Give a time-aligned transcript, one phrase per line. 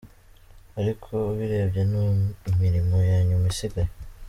[0.79, 2.03] Ariko ubirebye ni
[2.51, 3.91] imirimo ya nyuma isigaye”.